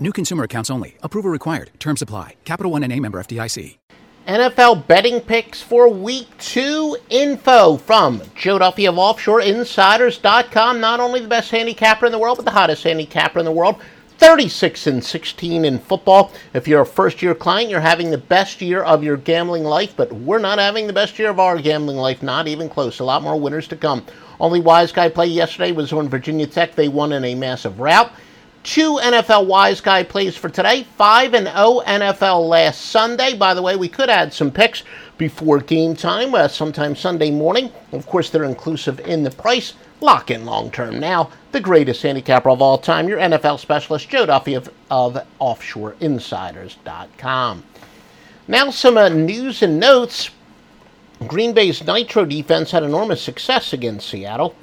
[0.00, 0.96] New consumer accounts only.
[1.02, 1.70] Approval required.
[1.78, 2.34] Terms apply.
[2.44, 3.78] Capital One and a member FDIC.
[4.26, 10.80] NFL betting picks for week two info from Joe Duffy of OffshoreInsiders.com.
[10.80, 13.76] Not only the best handicapper in the world, but the hottest handicapper in the world.
[14.18, 16.32] 36 and 16 in football.
[16.54, 19.94] If you're a first year client, you're having the best year of your gambling life,
[19.96, 23.00] but we're not having the best year of our gambling life, not even close.
[23.00, 24.04] A lot more winners to come.
[24.40, 26.74] Only wise guy play yesterday was on Virginia Tech.
[26.74, 28.12] They won in a massive rout.
[28.64, 30.86] Two NFL wise guy plays for today.
[30.96, 33.36] 5 and 0 NFL last Sunday.
[33.36, 34.82] By the way, we could add some picks
[35.18, 37.70] before game time, uh, sometime Sunday morning.
[37.92, 39.74] Of course, they're inclusive in the price.
[40.00, 41.28] Lock in long term now.
[41.52, 47.64] The greatest handicapper of all time, your NFL specialist, Joe Duffy of, of OffshoreInsiders.com.
[48.48, 50.30] Now, some uh, news and notes.
[51.26, 54.54] Green Bay's Nitro defense had enormous success against Seattle.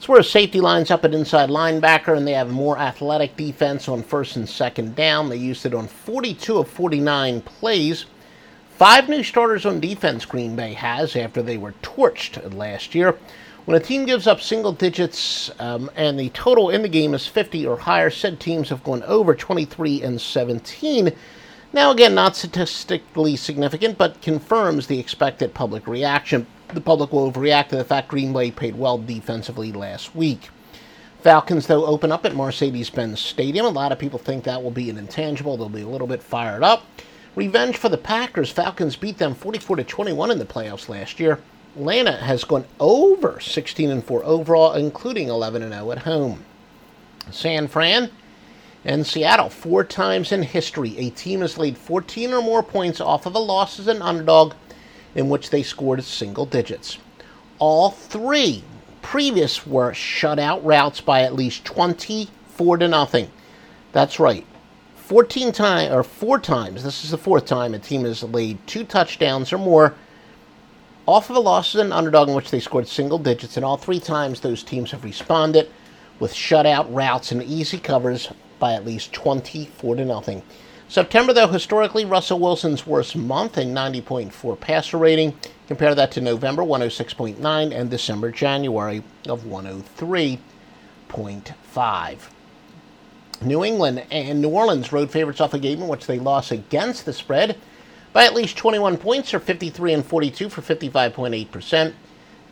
[0.00, 3.86] It's where a safety lines up at inside linebacker, and they have more athletic defense
[3.86, 5.28] on first and second down.
[5.28, 8.06] They used it on 42 of 49 plays.
[8.78, 13.18] Five new starters on defense, Green Bay has after they were torched last year.
[13.66, 17.26] When a team gives up single digits um, and the total in the game is
[17.26, 21.14] 50 or higher, said teams have gone over 23 and 17.
[21.74, 27.68] Now, again, not statistically significant, but confirms the expected public reaction the public will overreact
[27.68, 30.48] to the fact Green Bay played well defensively last week.
[31.22, 33.66] Falcons, though, open up at Mercedes Benz Stadium.
[33.66, 35.56] A lot of people think that will be an intangible.
[35.56, 36.86] They'll be a little bit fired up.
[37.36, 38.50] Revenge for the Packers.
[38.50, 41.40] Falcons beat them 44 to 21 in the playoffs last year.
[41.76, 46.44] Atlanta has gone over 16 and 4 overall, including 11 and 0 at home.
[47.30, 48.10] San Fran
[48.84, 53.26] and Seattle, four times in history, a team has laid 14 or more points off
[53.26, 54.54] of a loss as an underdog
[55.14, 56.98] in which they scored single digits.
[57.58, 58.64] All three
[59.02, 63.30] previous were shutout routes by at least 24 to nothing.
[63.92, 64.46] That's right.
[64.96, 68.84] 14 times or four times, this is the fourth time a team has laid two
[68.84, 69.94] touchdowns or more
[71.06, 73.76] off of a loss as an underdog in which they scored single digits, and all
[73.76, 75.68] three times those teams have responded
[76.20, 78.28] with shutout routes and easy covers
[78.60, 80.42] by at least 24 to nothing.
[80.90, 85.38] September, though, historically Russell Wilson's worst month in 90.4 passer rating.
[85.68, 92.18] Compare that to November, 106.9, and December, January of 103.5.
[93.40, 97.06] New England and New Orleans road favorites off a game in which they lost against
[97.06, 97.56] the spread
[98.12, 101.92] by at least 21 points, or 53 and 42 for 55.8%.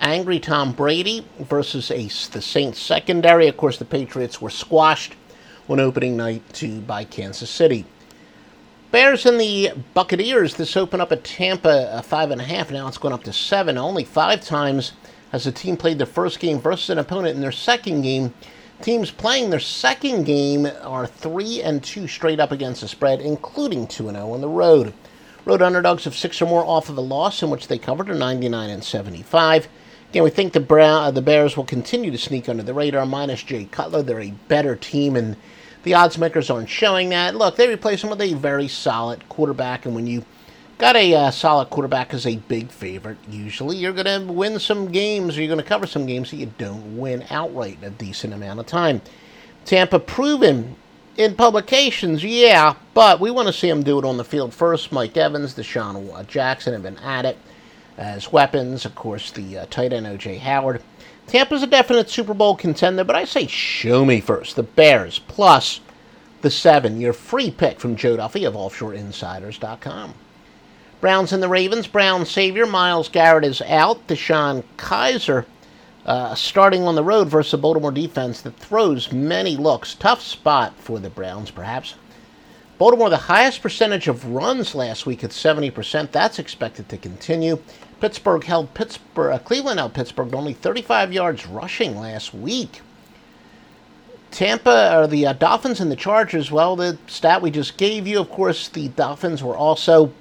[0.00, 3.48] Angry Tom Brady versus a, the Saints secondary.
[3.48, 5.16] Of course, the Patriots were squashed
[5.68, 7.84] on opening night to by Kansas City.
[8.92, 10.56] Bears and the Buccaneers.
[10.56, 12.70] This opened up at Tampa uh, five and a half.
[12.70, 13.78] Now it's gone up to seven.
[13.78, 14.92] Only five times
[15.30, 18.34] has the team played their first game versus an opponent in their second game.
[18.82, 23.86] Teams playing their second game are three and two straight up against the spread, including
[23.86, 24.92] two and zero on the road.
[25.46, 28.14] Road underdogs of six or more off of the loss in which they covered are
[28.14, 29.68] 99 and 75.
[30.10, 33.06] Again, we think the uh, the Bears will continue to sneak under the radar.
[33.06, 35.36] Minus Jay Cutler, they're a better team and
[35.82, 37.34] the odds makers aren't showing that.
[37.34, 40.24] Look, they replace him with a very solid quarterback, and when you
[40.78, 44.90] got a uh, solid quarterback as a big favorite, usually you're going to win some
[44.90, 47.90] games, or you're going to cover some games that you don't win outright in a
[47.90, 49.00] decent amount of time.
[49.64, 50.76] Tampa proven
[51.16, 54.92] in publications, yeah, but we want to see them do it on the field first.
[54.92, 57.38] Mike Evans, DeSean Jackson have been at it
[58.02, 58.84] as weapons.
[58.84, 60.38] Of course, the uh, tight end O.J.
[60.38, 60.82] Howard.
[61.26, 64.56] Tampa's a definite Super Bowl contender, but I say show me first.
[64.56, 65.80] The Bears plus
[66.42, 67.00] the seven.
[67.00, 70.14] Your free pick from Joe Duffy of OffshoreInsiders.com.
[71.00, 71.86] Browns and the Ravens.
[71.86, 74.06] Brown savior Myles Garrett is out.
[74.08, 75.46] DeShone Kizer
[76.04, 79.94] uh, starting on the road versus a Baltimore defense that throws many looks.
[79.94, 81.94] Tough spot for the Browns, perhaps.
[82.78, 86.10] Baltimore, the highest percentage of runs last week at 70%.
[86.10, 87.58] That's expected to continue.
[88.02, 92.80] Pittsburgh held Pittsburgh, uh, Cleveland held Pittsburgh only 35 yards rushing last week.
[94.32, 96.50] Tampa or the uh, Dolphins and the Chargers.
[96.50, 100.12] Well, the stat we just gave you, of course, the Dolphins were also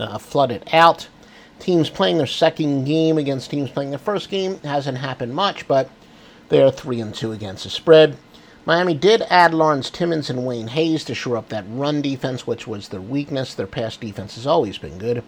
[0.00, 1.06] uh, flooded out.
[1.60, 5.88] Teams playing their second game against teams playing their first game hasn't happened much, but
[6.48, 8.16] they're three and two against the spread.
[8.66, 12.66] Miami did add Lawrence Timmons and Wayne Hayes to shore up that run defense, which
[12.66, 13.54] was their weakness.
[13.54, 15.22] Their pass defense has always been good.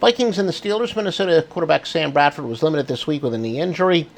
[0.00, 0.94] Vikings and the Steelers.
[0.94, 4.08] Minnesota quarterback Sam Bradford was limited this week with a knee injury,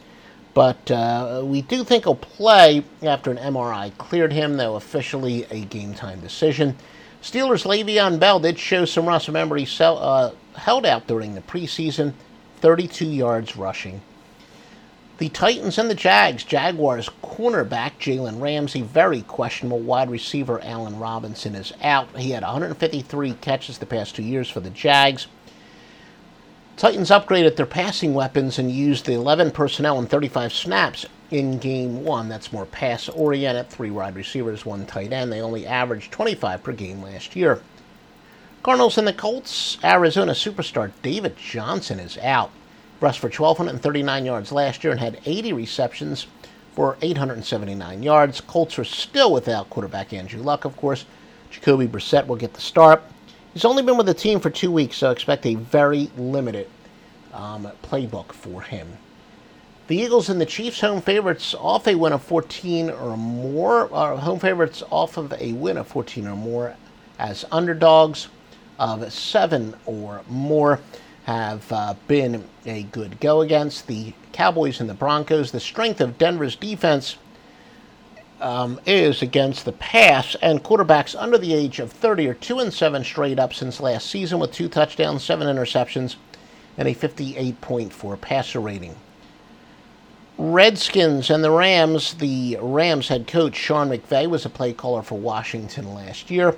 [0.52, 5.60] but uh, we do think he'll play after an MRI cleared him, though officially a
[5.60, 6.76] game time decision.
[7.22, 9.28] Steelers' Le'Veon Bell did show some rust.
[9.28, 12.12] Remember, he sell, uh, held out during the preseason,
[12.60, 14.02] 32 yards rushing.
[15.16, 16.44] The Titans and the Jags.
[16.44, 19.78] Jaguars cornerback Jalen Ramsey, very questionable.
[19.78, 22.14] Wide receiver Allen Robinson is out.
[22.18, 25.26] He had 153 catches the past two years for the Jags.
[26.80, 32.04] Titans upgraded their passing weapons and used the 11 personnel and 35 snaps in game
[32.04, 32.26] one.
[32.26, 33.68] That's more pass oriented.
[33.68, 35.30] Three wide receivers, one tight end.
[35.30, 37.60] They only averaged 25 per game last year.
[38.62, 39.76] Cardinals and the Colts.
[39.84, 42.50] Arizona superstar David Johnson is out
[42.98, 46.28] rushed for 1,239 yards last year and had 80 receptions
[46.74, 48.40] for 879 yards.
[48.40, 51.04] Colts are still without quarterback Andrew Luck, of course.
[51.50, 53.02] Jacoby Brissett will get the start.
[53.52, 56.68] He's only been with the team for two weeks, so expect a very limited
[57.32, 58.96] um, playbook for him.
[59.88, 63.92] The Eagles and the Chiefs, home favorites, off a win of 14 or more.
[63.92, 66.76] Are home favorites off of a win of 14 or more
[67.18, 68.28] as underdogs
[68.78, 70.80] of seven or more
[71.24, 75.50] have uh, been a good go against the Cowboys and the Broncos.
[75.50, 77.16] The strength of Denver's defense
[78.40, 82.72] um, is against the pass, and quarterbacks under the age of 30 are 2 and
[82.72, 86.16] 7 straight up since last season with two touchdowns, seven interceptions,
[86.76, 88.96] and a 58.4 passer rating.
[90.38, 92.14] Redskins and the Rams.
[92.14, 96.56] The Rams head coach Sean McVay was a play caller for Washington last year.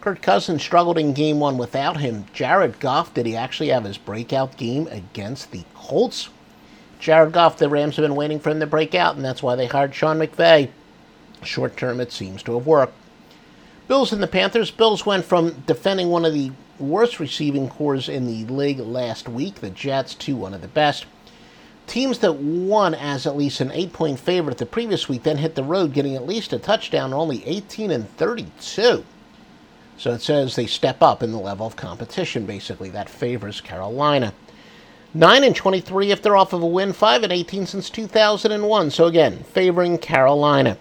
[0.00, 2.24] Kirk Cousins struggled in game one without him.
[2.32, 6.30] Jared Goff, did he actually have his breakout game against the Colts?
[7.00, 9.56] Jared Goff, the Rams have been waiting for him to break out, and that's why
[9.56, 10.70] they hired Sean McVay.
[11.42, 12.94] Short term, it seems to have worked.
[13.86, 14.70] Bills and the Panthers.
[14.70, 19.56] Bills went from defending one of the worst receiving corps in the league last week,
[19.56, 21.06] the Jets, to one of the best.
[21.86, 25.54] Teams that won as at least an eight point favorite the previous week then hit
[25.54, 29.04] the road, getting at least a touchdown, only 18 and 32.
[29.96, 32.90] So it says they step up in the level of competition, basically.
[32.90, 34.34] That favors Carolina.
[35.14, 38.90] 9 and 23 if they're off of a win, 5 and 18 since 2001.
[38.90, 40.76] So again, favoring Carolina.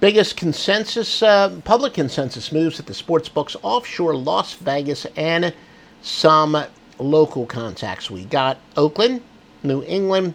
[0.00, 5.54] Biggest consensus, uh, public consensus moves at the sports books offshore Las Vegas and
[6.02, 6.64] some
[6.98, 8.10] local contacts.
[8.10, 9.22] We got Oakland,
[9.62, 10.34] New England,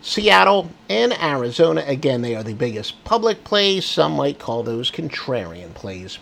[0.00, 1.84] Seattle, and Arizona.
[1.86, 3.84] Again, they are the biggest public plays.
[3.84, 6.18] Some might call those contrarian plays.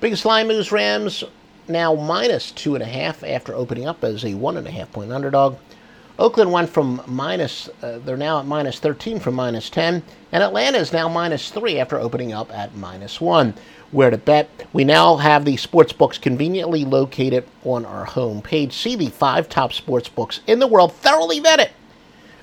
[0.00, 1.22] Biggest line moves Rams
[1.68, 4.90] now minus two and a half after opening up as a one and a half
[4.92, 5.56] point underdog.
[6.18, 10.02] Oakland went from minus, uh, they're now at minus 13 from minus 10,
[10.32, 13.52] and Atlanta is now minus 3 after opening up at minus 1.
[13.92, 14.48] Where to bet?
[14.72, 18.72] We now have the sports books conveniently located on our home page.
[18.72, 21.70] See the five top sports books in the world thoroughly vetted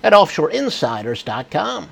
[0.03, 1.89] at offshoreinsiders.com.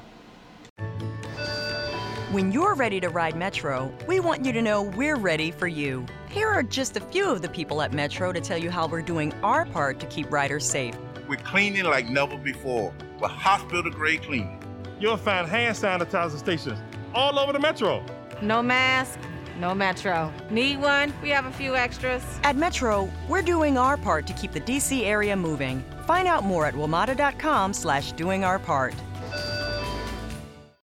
[2.31, 6.05] When you're ready to ride Metro, we want you to know we're ready for you.
[6.29, 9.01] Here are just a few of the people at Metro to tell you how we're
[9.01, 10.95] doing our part to keep riders safe.
[11.31, 14.61] We're cleaning like never before with hospital grade cleaning.
[14.99, 16.77] You'll find hand sanitizer stations
[17.13, 18.03] all over the Metro.
[18.41, 19.17] No mask,
[19.57, 20.29] no Metro.
[20.49, 21.13] Need one?
[21.23, 22.21] We have a few extras.
[22.43, 25.85] At Metro, we're doing our part to keep the DC area moving.
[26.05, 28.93] Find out more at WMATA.com slash doing our part.